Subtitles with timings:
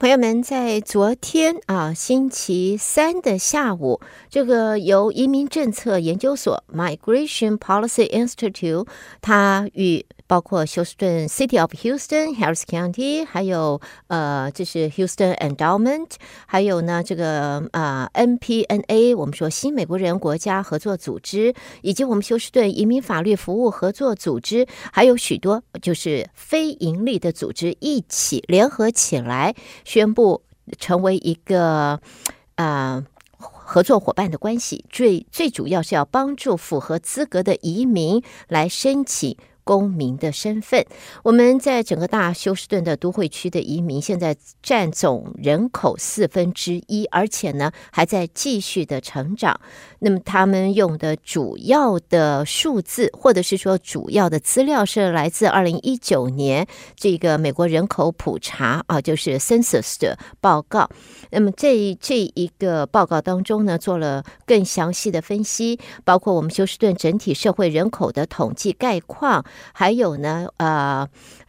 [0.00, 4.00] 朋友们，在昨天啊，星期三的下午，
[4.30, 8.86] 这个由移民政策研究所 （Migration Policy Institute）
[9.20, 16.06] 它与包括休斯顿 （City of Houston）、Harris County，还有呃，这是 Houston Endowment，
[16.46, 21.52] 还有呢这个啊、呃、NPNA，我们说新美国人国家合作组织，
[21.82, 29.56] 以及我们休斯顿移民法律服务合作组织，还有许多就是非盈利的组织一起联合起来。
[29.84, 30.42] 宣布
[30.78, 31.98] 成为一个
[32.54, 39.36] 啊、呃、合作伙伴的关系，最最主要是要帮助符合资格的移民来申请。
[39.70, 40.84] 公民的身份，
[41.22, 49.60] 我们在整个大休斯顿的都会区的移民现在占总人口四分之一，而且呢还在继续的成长。
[50.00, 60.88] 那么他们用的主要的数字，或者是说主要的资料，是来自二零一九年这个美国人口普查啊，就是 Census 的报告。
[61.30, 69.44] 那么这这一个报告当中呢，做了更详细的分析，包括我们休斯顿整体社会人口的统计概况。
[69.72, 71.06] 还有呢，呃，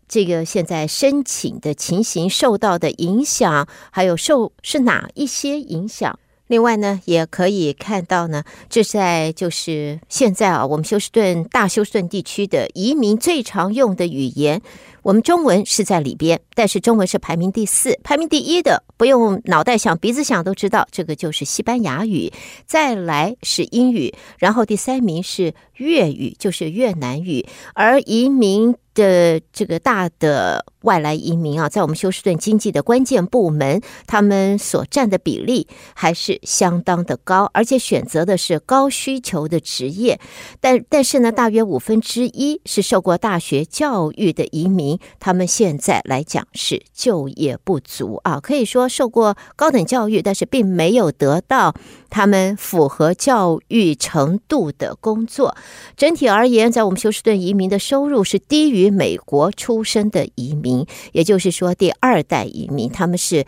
[0.07, 6.19] 这个现在申请的情形受到的影响，还有受是哪一些影响？
[6.51, 14.61] 另外呢，也可以看到呢，这在就是现在啊，我们休斯顿大休斯顿地区的移民最常用的语言。
[15.01, 22.31] 我们中文是在里边，但是中文是排名第四，排名第一的不用脑袋想，鼻子想都知道，这个就是西班牙语，
[22.67, 40.19] 再来是英语，然后第三名是粤语，就是越南语，而移民的这个大的外来移民啊，在我们休斯顿经济的关键部门，他们所占的比例还是相当的高，而且选择的是高需求的职业，
[40.59, 44.99] 但但是呢，大约五分之一是受过大学教育的移民。
[45.19, 51.73] 他们现在来讲是就业不足啊，可以说受过高等教育，但是并没有得到
[52.09, 55.55] 他们符合教育程度的工作。
[55.95, 63.45] 整体而言，在我们休斯顿移民的收入是低于美国出生的移民，也就是说第二代移民，他们是。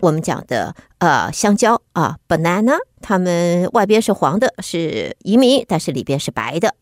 [0.00, 6.74] 我们讲的呃香蕉啊，banana，他们外边是黄的，是移民，但是里边是白的。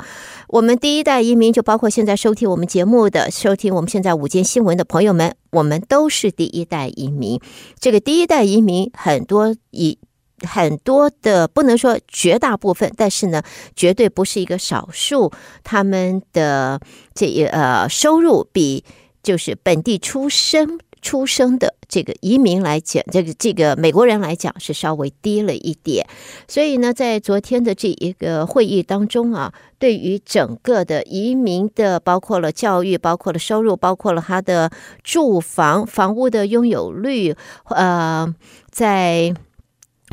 [0.49, 7.41] 我们第一代移民就包括现在收听我们节目的、收听我们现在午间新闻的朋友们，我们都是第一代移民。
[7.79, 9.97] 这个第一代移民很多以
[10.41, 13.43] 很多的不能说绝大部分，但是呢，
[13.77, 16.81] 绝对不是一个少数，他们的
[17.15, 18.85] 这呃收入比
[19.23, 20.79] 就是本地出生。
[21.05, 26.07] 出生的这个移民来讲，这个这个美国人来讲是稍微低了一点，
[26.49, 34.71] 所以呢，在昨天的这一个会议当中啊，对于整个的移民的，包括了教育，包括了收入，包括了他的
[35.03, 37.37] 住房房屋的拥有率，
[37.67, 38.35] 呃，
[38.71, 39.35] 在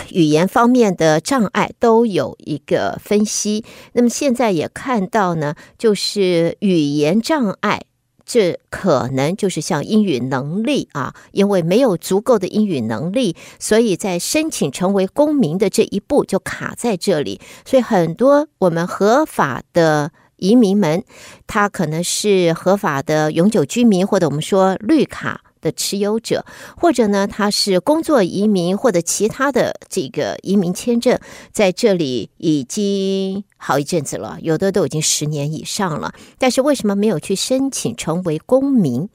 [0.10, 3.64] 语言方面的障碍都有一个分析。
[3.94, 7.84] 那么现在也看到呢，就是语言障碍。
[8.24, 17.42] 这可能就是像英语能力啊，因为没有足够的英语能力，所以在申请成为公民的这一步就卡在这里。
[17.66, 21.04] 所以很多我们合法的移民们，
[21.46, 25.42] 他可能是合法的永久居民，或者我们说绿卡。
[25.62, 26.46] 的持有者，
[26.76, 31.20] 或者呢，他是工作移民或者其他的这个移民签证，
[31.52, 36.14] 在这里已经好一阵子了，有的都已经十年以上了。
[36.38, 39.08] 但是为什么没有去申请成为公民？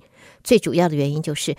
[0.44, 1.56] 最主要的原因就是，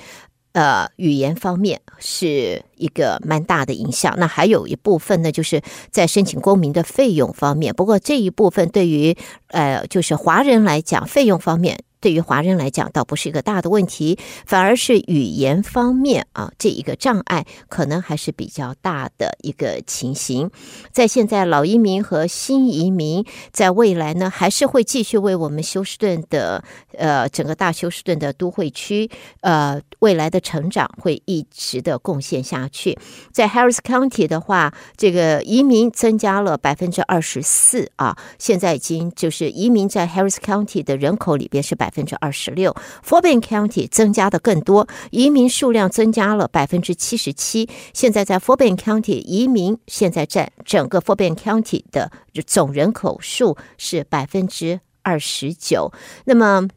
[0.53, 4.16] 呃，语言方面是一个蛮大的影响。
[4.18, 5.62] 那还有一部分呢，就是
[5.92, 7.74] 在申请公民的费用方面。
[7.74, 9.18] 不过这一部分对于
[9.48, 11.84] 呃，就是华人来讲，费用方面。
[12.00, 20.52] 对于华人来讲，倒不是一个大的问题，反而是语言方面啊，这一个障碍可能还是比较大的一个情形。
[20.91, 26.63] 在现在，老移民和新移民在未来呢，还是会继续为我们休斯顿的
[26.95, 29.10] 呃整个大休斯顿的都会区
[29.42, 32.95] 呃未来的成长会一直的贡献下去。
[33.31, 41.87] 在 Harris County 的话，这个移民增加了百分之二十四啊，现在已经就是移民在 Harris County 的人口里边是百。
[41.88, 47.69] 百分之二十六 f o r b i n County 增加的更多，移民数量增加了百分之七十七。
[47.94, 51.81] 现在在 f o r b i n County 移民现在占整个 f o r b i n County
[51.94, 52.12] 的
[52.45, 55.94] 总人口数是百分之二十九。
[56.25, 56.68] 那么。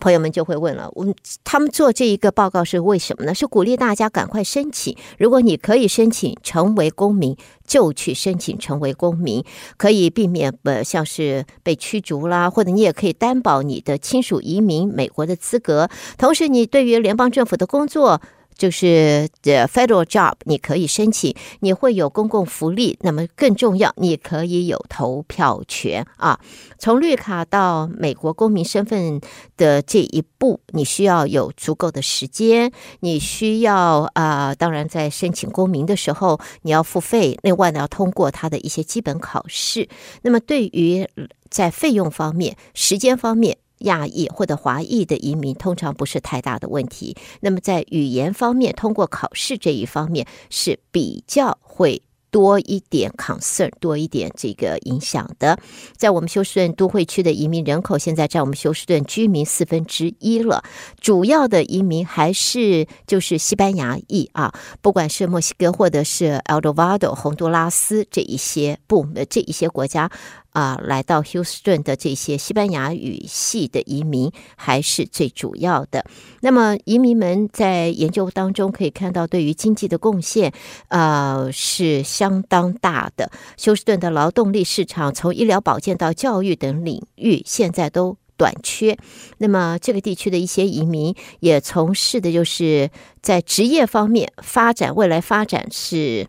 [0.00, 1.06] 朋友们就会问了，我
[1.44, 3.34] 他们做这一个报告是为什么呢？
[3.34, 4.96] 是鼓励大家赶快申请。
[5.18, 9.44] 如果你可以申请成为公民，就去申请成为公民，
[9.76, 15.88] 可以避免呃像是被驱逐啦，或者你也可以担保你的亲属移民美国的资格。
[16.16, 18.20] 同时，你对于联邦政府的工作。
[18.56, 22.98] 就是的 federal job，你可以申请，你会有公共福利。
[23.02, 26.40] 那么更重要，你可以有投票权啊。
[26.78, 29.20] 从绿卡到美国公民身份
[29.56, 39.88] 的这一步，你需要有足够的时间，你需要啊、当然在申请公民的时候，你要付费，另外呢要通过他的一些基本考试。
[40.22, 41.08] 那么对于
[41.50, 47.16] 在费用方面、时间方面，亚裔或者华裔的移民通常不是太大的问题。
[47.40, 55.58] 那么在语言方面，通过考试这一方面是比较会多一点 concern，多一点这个影响的。
[55.96, 60.62] 在我们休斯顿都会区的移民人口，现在占我们休斯顿居民四分之一了。
[61.00, 64.52] 主要的移民还是就是西班牙裔啊，
[64.82, 70.10] 不管是墨西哥或者是 El d o v a d o、洪都拉斯这一些不这一些国家。
[70.56, 76.06] 啊，来到休斯顿的这些西班牙语系的移民还是最主要的。
[76.40, 80.50] 那么，移民们在研究当中可以看到，对于经济的贡献，
[80.88, 83.30] 呃，是相当大的。
[83.58, 88.96] 休斯顿的劳动力市场，从医疗保健到教育等领域，现在都短缺。
[89.36, 96.26] 那么，这个地区的一些移民也从事的就是在职业方面发展，未来发展是。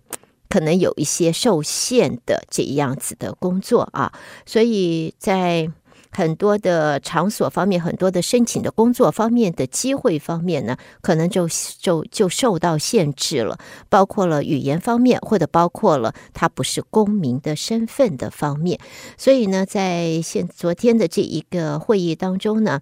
[0.50, 4.12] 可能有一些受限的这样子的工作啊，
[4.46, 5.72] 所以在
[6.10, 11.48] 很多的场所方面，很多的申请的工作方面的机会方面呢，可能就
[11.80, 13.60] 就就受到限制了，
[13.90, 18.80] 包括了语言方面，或者包括了他不是公民的身份的方面。
[19.18, 22.82] 所以呢，在现昨天的这一个会议当中呢，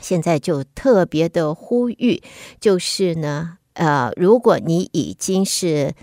[0.00, 2.20] 现在就特别的呼吁，
[2.60, 5.94] 就是呢，呃，如果你已经是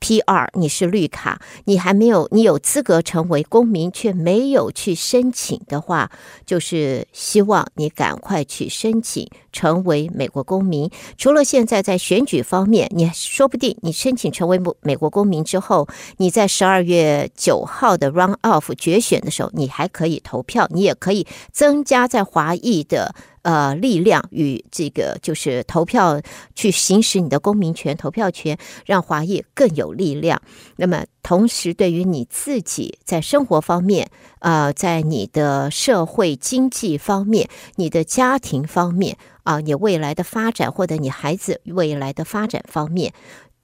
[0.00, 6.10] PR，你是绿卡，你还没有，你有资格成为公民，却没有去申请的话，
[6.46, 10.90] 就是希望你赶快去申请成为美国公民。
[11.16, 23.14] 除了现在在选举方面，你说不定你申请成为美国公民之后，你在十二月九号的 run off 决选的时候，你还可以投票，你也可以增加在华裔的。
[23.48, 26.20] 呃，力量与这个就是投票
[26.54, 30.42] 去行使你的公民权、投票权，让华裔更有力量。
[30.76, 34.10] 那么，同时对于你自己在生活方面，
[34.40, 43.14] 呃，在你的社会经济方面、你的家庭方面啊、呃，你未来的发展或者你孩子未来的发展方面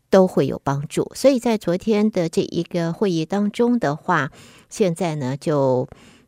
[0.09, 1.13] 都会有帮助。
[1.15, 4.31] 所以在昨天的这一个会议当中的话，
[4.71, 5.87] 现在呢就。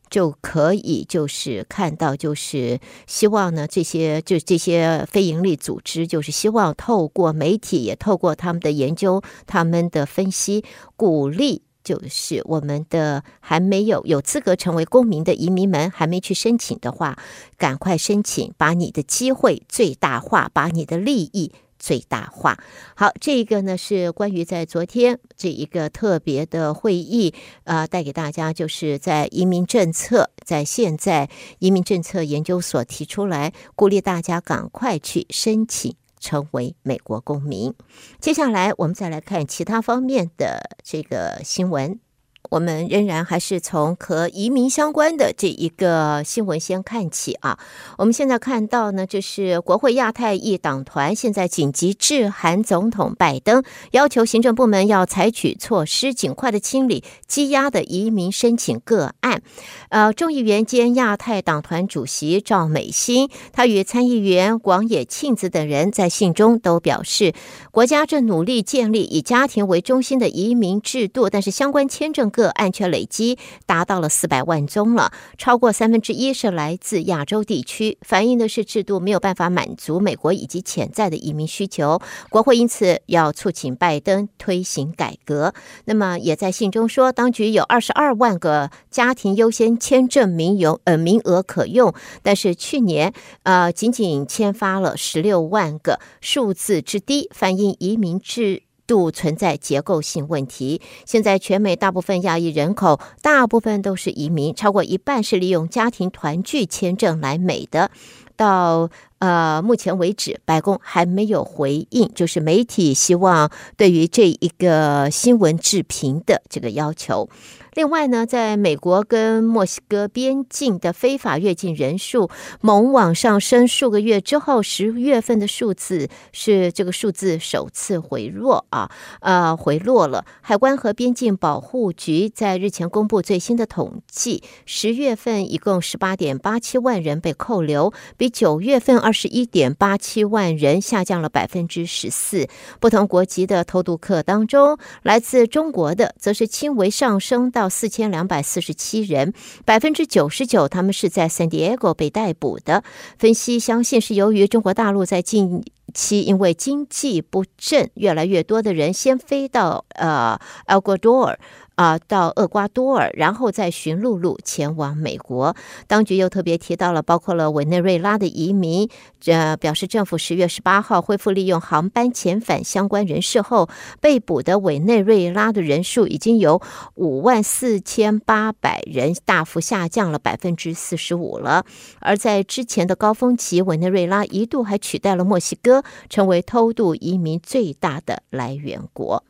[0.09, 10.63] 就可以，就是看到，就是希望呢，这些就这些非营利组织，就是希望透过媒体，也透过他们的研究、他们的分析，
[10.95, 17.17] 鼓励，就是我们的还没有有资格成为公民的移民们，还没去申请的话，
[17.57, 21.51] 赶快申请，把你的机会最大化，把你的利益。
[21.79, 22.57] 最大化。
[22.95, 27.33] 好，这一个呢是关于在昨天这一个特别的会议，
[27.63, 31.29] 呃，带给大家就是在移民政策，在现在
[31.59, 37.73] 移民政策研究所提出来，鼓励大家赶快去申请成为美国公民。
[38.19, 41.99] 接下来我们再来看其他方面的这个新闻。
[42.49, 47.59] 我们仍然还是从和移民相关的这一个新闻先看起啊。
[47.97, 59.41] 我们现在看到呢，就是国会亚太一党团现在紧急致函总统拜登，要求行政部门要采取措施，尽快的清理积压的移民申请个案。
[59.89, 67.33] 呃，众议员兼亚太党团主席赵美心，他与参议员广野庆子等人在信中都表示，
[67.71, 72.31] 国家正努力建立以家庭为中心的移民制度，但是相关签证。
[72.37, 81.99] 个案却累积达到了四百万宗了，超过三分之一是来自亚洲地区，反映的是制度没有办法满足美国以及潜在的移民需求。
[82.29, 85.55] 国会因此要促请拜登推行改革。
[85.85, 91.91] 那么也在信中说，当局有二十二万个家庭优先签证名有呃名额可用，
[92.21, 100.81] 但是去年呃仅仅签发了十六万个，数字之低反映移民制度存在结构性问题。
[101.05, 107.91] 现在全美大部分亚裔人口，大部分都是移民，超过一半是利用家庭团聚签证来美的。
[108.37, 108.89] 到
[109.19, 117.29] 呃目前为止，白宫还没有回应，就是媒体希望对于这一个新闻置评的这个要求。
[117.73, 122.27] 另外呢，在美国跟墨西哥边境的非法越境人数
[122.59, 130.25] 猛往上升，数个月之后，十月份的数字是这个数字首次回落啊，呃，回落了。
[130.41, 142.49] 海关和边境保护局在日前公布最新的统计，十月份一共十八点八七万人被扣留，比九月份二十一点八七万人，下降了百分之十四。
[142.81, 149.33] 不同国籍的偷渡客当中，来自中国的则是轻微上升到四千两百四十七人，
[149.63, 152.83] 百分之九十九他们是在 San Diego 被逮捕的。
[153.17, 161.37] 分析相信是由于中国大陆在近期因为经济不振，越来越多的人先飞到呃 El Salvador
[161.77, 165.55] 啊，到厄瓜多尔，然后再寻陆路前往美国。
[165.85, 168.89] 当局又特别提到了包括了委内瑞拉的移民，
[169.25, 173.69] 呃，表示政府十月十八号恢复利用航班遣返相关人士后，
[174.01, 176.59] 被捕的委内瑞拉的人数已经由
[176.95, 181.63] 五万四千八百人大幅下降了百分之四十五了。
[181.99, 189.23] 而在之前的高峰期，委内瑞拉一度还取代了墨西哥，成为偷渡移民最大的来源国。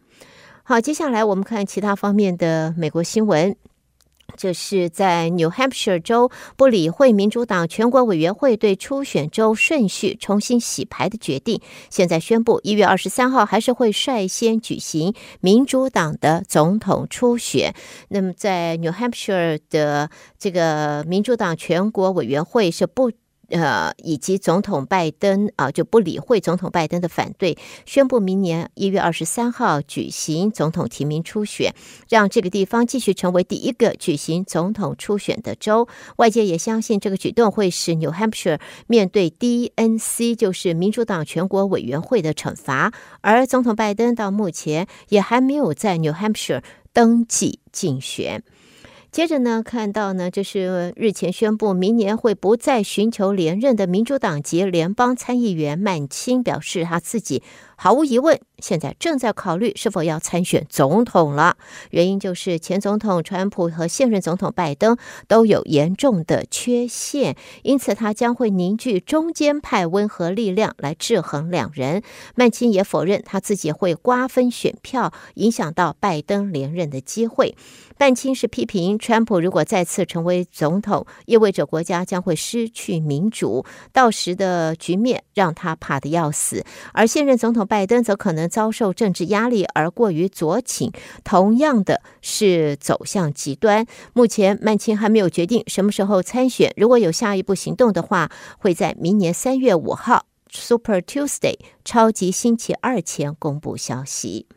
[0.70, 3.56] 好，接下来我们看其他方面的美国新闻。
[4.36, 17.74] 这是在 New Hampshire 州不理会民主党全国委员会对初选州顺序重新洗牌的决定，现在宣布一月二十三号还是会率先举行民主党的总统初选。
[18.10, 23.14] 那么，在 New Hampshire 的这个民主党全国委员会是不。
[23.50, 31.74] 呃，以及总统拜登啊，就不理会总统拜登的反对，宣布明年一月二十三号举行总统提名初选，
[32.10, 35.88] 让这个地方继续成为第一个举行总统初选的州。
[36.18, 42.94] 外界也相信这个举动会使 New Hampshire 面对 DNC，就是民主党全国委员会的惩罚。
[43.22, 46.62] 而总统拜登到目前也还没有在 New Hampshire
[46.92, 48.44] 登记竞选。
[49.18, 57.42] 接着呢，看到呢，就是日前宣布明年会不再寻求连任的民主党籍联邦参议员曼青表示，他自己
[57.76, 61.58] 毫无疑问，现在正在考虑是否要参选总统了。
[61.90, 64.96] 原因就是前总统川普和现任总统拜登
[65.28, 72.04] 都有严重的缺陷，因此他将会凝聚中间派温和力量来制衡两人。
[72.36, 77.56] 曼青也否认他自己会瓜分选票，影响到拜登连任的机会。
[78.00, 87.66] 曼青是批评川普如果再次成为总统，意味着国家将会失去民主，到时的局面让他怕得要死，而现任总统。
[87.66, 90.92] 拜登则可能遭受政治压力而过于左倾，
[91.24, 93.86] 同样的是走向极端。
[94.12, 104.48] 目前曼青还没有决定什么时候参选，如果有下一步行动的话，会在明年三月五号 Super Tuesday 超级星期二前公布消息。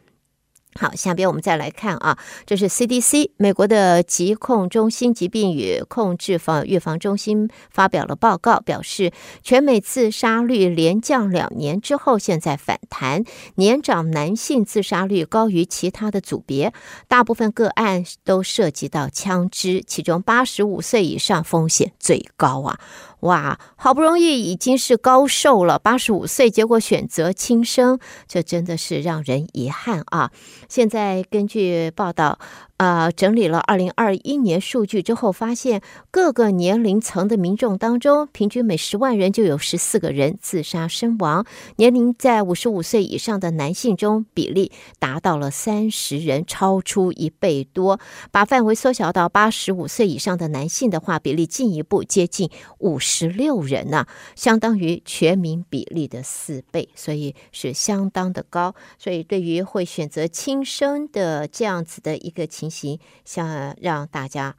[0.78, 9.10] 好，下边我们再来看啊，这是 CDC 美国的疾控中心疾病与控制防预防中心发表了报告，表示
[9.42, 13.24] 全美自杀率连降两年之后，现在反弹，
[13.56, 16.72] 年长男性自杀率高于其他的组别，
[17.08, 22.78] 大部分个案都涉及到枪支，其中八十五岁以上风险最高啊。
[23.20, 30.30] 哇，好不容易已经是高寿了，八十五岁，结果选择轻生，这真的是让人遗憾啊！
[30.68, 32.38] 现在根据报道。
[32.80, 41.44] 呃，整理了二零二一年数据之后，发现各个年龄层的民众当中，平均每十万人就有十四个人自杀身亡。
[41.76, 48.00] 年龄在五十五岁以上的男性中，比例达到了三十人，超出一倍多。
[48.30, 58.74] 把范围缩小到八十五岁以上的男性的话，比例进一步接近五十六人呢、相当于全民比例的四倍，所以是相当的高。
[58.98, 64.56] 所以对于会选择轻生的这样子的一个情，行，想让大家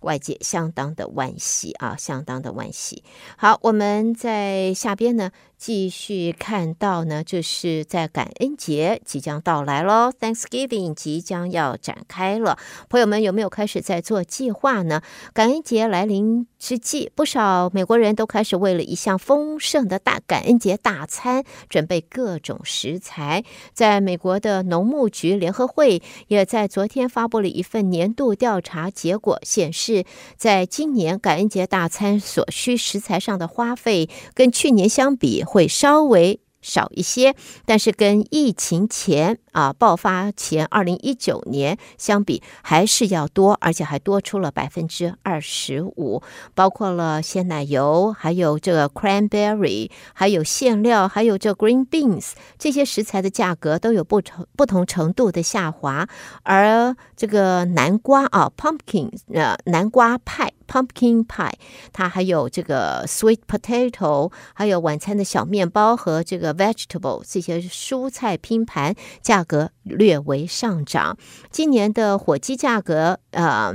[0.00, 3.04] 外界相当的惋惜啊，相当的惋惜。
[3.36, 5.30] 好，我们在下边呢。
[5.62, 12.58] 继续看到呢，就是在感恩节即将到来喽，Thanksgiving 即将要展开了。
[12.88, 15.02] 朋友们有没有开始在做计划呢？
[15.32, 23.44] 感恩节来临之际，不少美国人都开始为了一项丰盛的大感恩节大餐准备各种食材。
[23.72, 30.04] 在美国的农牧局联合会也在昨天发布了一份年度调查结果，显示
[30.36, 37.34] 在今年感恩节大餐所需食材上的花费跟去年相比，会稍微少一些，
[37.66, 46.22] 但是跟疫情前啊爆发前二零一九年相比，还是要多，而且还多出了百分之二十五。
[46.54, 56.08] 包括了鲜奶油，还有这个 cranberry，还有馅料，还有这 green beans，这些食材的价格都有不同不同程度的下滑。
[56.44, 60.51] 而这个南瓜啊，pumpkin，呃，南瓜派。
[60.72, 61.52] Pumpkin pie，
[61.92, 71.18] 它还有这个 sweet potato，还有晚餐的小面包和这个 vegetable 这些蔬菜拼盘价格略微上涨。
[71.50, 73.74] 今年的火鸡价格呃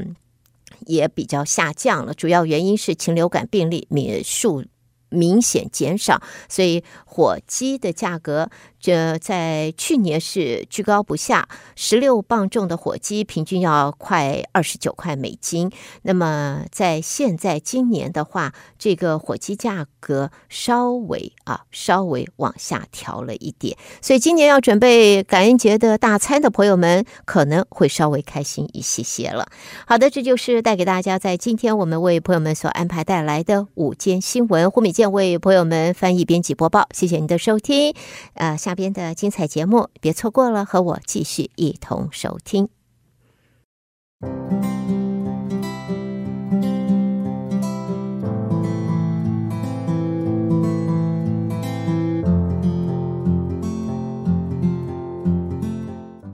[0.87, 4.65] 也比较下降了，主要原因是禽流感病例免数
[5.09, 8.49] 明显减少，所以火鸡的价格，
[8.87, 15.69] 这在去年是居高不下，十六磅重的火鸡平均要快二十九块美金。
[16.03, 29.49] 那么在现在今年的话，这个火鸡价格稍微啊稍微往下调了一点，所以今年要准备感恩节的大餐的朋友们可能会稍微开心一些些了。
[29.85, 34.71] 好的，这就是带给大家在今天我们为朋友们所安排带来的午间新闻。
[34.71, 37.93] 胡美健为朋友们翻译、编辑、播报，谢谢您的收听。
[38.35, 42.69] 呃，下边的精彩节目别错过了，和我继续一同收听。